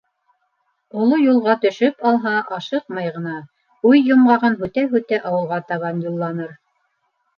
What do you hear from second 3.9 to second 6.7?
уй йомғағын һүтә-һүтә ауылға табан юлланыр.